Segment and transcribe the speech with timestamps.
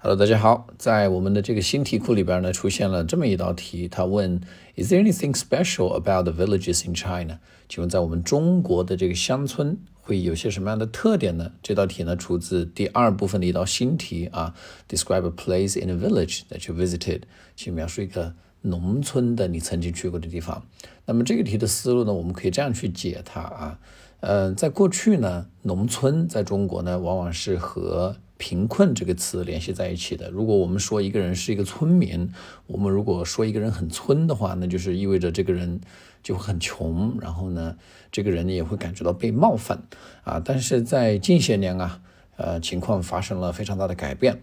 [0.00, 4.40] Hello，大家好，在我们的这个新题库里边呢，出现了这么一道题，他问
[4.76, 7.40] ：Is there anything special about the villages in China？
[7.68, 11.50] 请问在我们中国的这个乡村会有些什么样的特点呢？
[11.64, 14.54] 这道题呢出自第二部分的一道新题啊
[14.88, 17.22] ，Describe a place in a village that you visited，
[17.56, 20.64] 请描述一个农村的你曾经去过的地方。
[21.06, 23.80] 那么这个题的思路呢，我们可以这样去解它啊，
[24.20, 30.30] 呃，在过去呢，农村在中国呢，往往是和贫困这个词联系在一起的。
[30.30, 32.32] 如果我们说一个人是一个村民，
[32.66, 35.80] 我们如果说一个人很村的话，那就是意味着这个人
[36.22, 37.76] 就会很穷，然后呢，
[38.10, 39.82] 这个人也会感觉到被冒犯
[40.22, 40.40] 啊。
[40.42, 42.00] 但是在近些年啊，
[42.36, 44.42] 呃，情况发生了非常大的改变。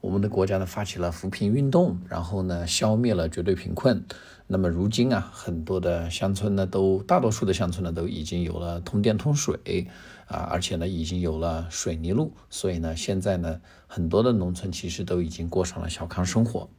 [0.00, 4.04] 我们的国家呢发起了扶贫运动，然后呢消灭了绝对贫困。
[4.46, 9.88] 那么如今啊，很多的乡村呢都，大多数的乡村呢都已经有了通电通水
[10.26, 12.32] 啊，而且呢已经有了水泥路。
[12.48, 16.70] 所以呢，现在呢很多的农村其实都已经过上了小康生活。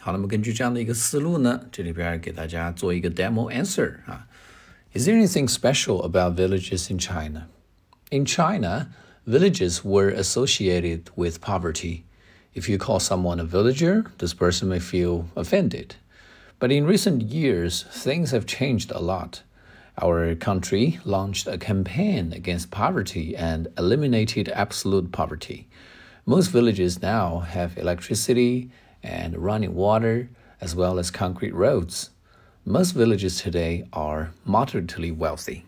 [0.00, 4.26] 好，那么根据这样的一个思路呢，这里边给大家做一个 demo answer 啊。
[4.92, 7.48] Is there anything special about villages in China?
[8.10, 8.88] In China,
[9.24, 12.02] villages were associated with poverty.
[12.56, 15.96] If you call someone a villager, this person may feel offended.
[16.58, 19.42] But in recent years, things have changed a lot.
[20.00, 25.68] Our country launched a campaign against poverty and eliminated absolute poverty.
[26.24, 28.70] Most villages now have electricity
[29.02, 32.08] and running water, as well as concrete roads.
[32.64, 35.66] Most villages today are moderately wealthy.